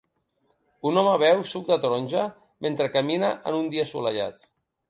[0.91, 2.25] Un home beu suc de taronja
[2.67, 4.49] mentre camina en un dia assolellat.